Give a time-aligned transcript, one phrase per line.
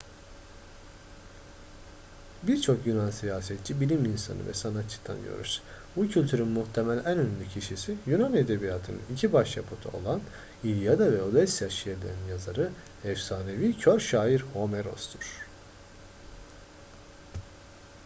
[2.43, 5.61] birçok yunan siyasetçi bilim insanı ve sanatçı tanıyoruz.
[5.95, 10.21] bu kültürün muhtemel en ünlü kişisi yunan edebiyatının iki başyapıtı olan
[10.63, 12.71] i̇lyada ve odysseia şiirlerinin yazarı
[13.03, 15.27] efsanevi kör şair homeros'tur